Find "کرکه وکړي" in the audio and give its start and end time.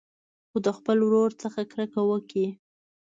1.71-2.47